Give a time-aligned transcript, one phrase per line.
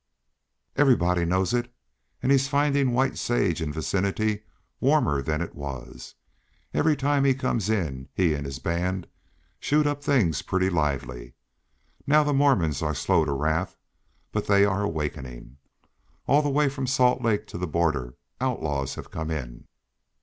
[0.77, 1.71] "Everybody knows it,
[2.23, 4.41] and he's finding White Sage and vicinity
[4.79, 6.15] warmer than it was.
[6.73, 9.05] Every time he comes in he and his band
[9.59, 11.35] shoot up things pretty lively.
[12.07, 13.77] Now the Mormons are slow to wrath.
[14.31, 15.57] But they are awakening.
[16.25, 19.67] All the way from Salt Lake to the border outlaws have come in.